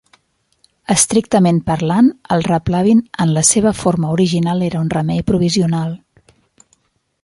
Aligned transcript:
Estrictament 0.93 1.59
parlant, 1.67 2.09
el 2.37 2.43
replevin 2.49 3.05
en 3.27 3.37
la 3.37 3.45
seva 3.53 3.77
forma 3.85 4.17
original 4.19 4.67
era 4.73 4.83
un 4.87 4.93
remei 4.99 5.27
provisional. 5.33 5.97